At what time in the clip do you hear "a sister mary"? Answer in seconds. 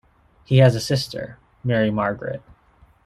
0.73-1.91